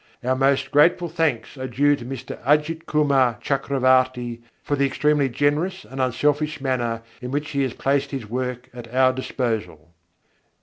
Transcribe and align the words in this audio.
Our 0.23 0.35
most 0.35 0.71
grateful 0.71 1.09
thanks 1.09 1.59
are 1.59 1.67
due 1.67 1.95
to 1.95 2.03
Mr. 2.03 2.41
Ajit 2.43 2.87
Kumar 2.87 3.37
Chakravarty 3.39 4.41
for 4.63 4.75
the 4.75 4.87
extremely 4.87 5.29
generous 5.29 5.85
and 5.85 6.01
unselfish 6.01 6.59
manner 6.59 7.03
in 7.21 7.29
which 7.29 7.51
he 7.51 7.61
has 7.61 7.73
placed 7.75 8.09
his 8.09 8.27
work 8.27 8.67
at 8.73 8.91
our 8.91 9.13
disposal. 9.13 9.93